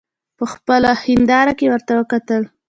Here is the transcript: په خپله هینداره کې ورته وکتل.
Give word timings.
په 0.37 0.45
خپله 0.53 0.89
هینداره 1.05 1.53
کې 1.59 1.65
ورته 1.71 1.91
وکتل. 1.99 2.43